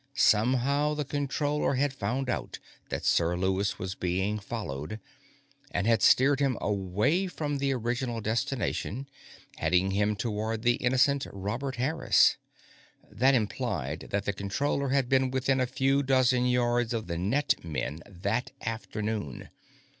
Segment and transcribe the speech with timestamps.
[0.15, 2.57] Somehow, the Controller had found out
[2.89, 4.99] that Sir Lewis was being followed,
[5.69, 9.07] and had steered him away from the original destination,
[9.57, 12.37] heading him toward the innocent Robert Harris.
[13.11, 17.63] That implied that the Controller had been within a few dozen yards of the net
[17.63, 19.49] men that afternoon.